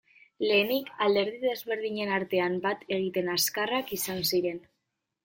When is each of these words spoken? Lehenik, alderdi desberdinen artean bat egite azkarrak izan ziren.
Lehenik, 0.43 0.87
alderdi 1.07 1.41
desberdinen 1.43 2.13
artean 2.15 2.55
bat 2.63 2.87
egite 2.97 3.25
azkarrak 3.35 3.95
izan 3.99 4.25
ziren. 4.31 4.59